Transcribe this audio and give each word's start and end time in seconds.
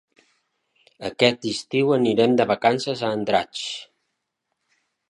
Aquest 1.09 1.45
estiu 1.51 1.93
anirem 1.99 2.35
de 2.41 2.49
vacances 2.55 3.07
a 3.07 3.13
Andratx. 3.21 3.65